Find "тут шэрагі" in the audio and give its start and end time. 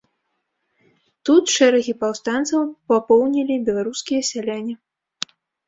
1.29-1.93